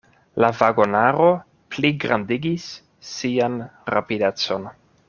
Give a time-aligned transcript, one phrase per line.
[0.43, 1.27] La vagonaro
[1.75, 2.67] pligrandigis
[3.15, 3.63] sian
[3.97, 4.71] rapidecon.